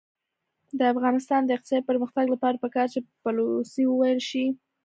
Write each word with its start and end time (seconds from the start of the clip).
د 0.79 0.81
افغانستان 0.93 1.41
د 1.45 1.49
اقتصادي 1.55 1.83
پرمختګ 1.89 2.25
لپاره 2.33 2.61
پکار 2.63 2.87
ده 2.87 2.91
چې 2.93 2.99
بلوڅي 3.23 3.83
وویل 3.87 4.19
شي. 4.29 4.45